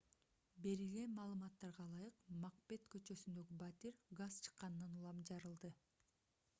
берилген 0.65 1.11
маалыматтарга 1.17 1.83
ылайык 1.89 2.17
макбет 2.45 2.87
көчөсүндөгү 2.97 3.57
батир 3.63 3.99
газ 4.23 4.41
чыкканынан 4.47 4.95
улам 5.03 5.23
жарылды 5.33 5.73